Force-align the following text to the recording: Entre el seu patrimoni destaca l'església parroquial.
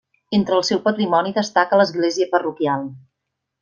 Entre 0.37 0.55
el 0.59 0.65
seu 0.69 0.81
patrimoni 0.87 1.35
destaca 1.37 1.81
l'església 1.83 2.33
parroquial. 2.35 2.93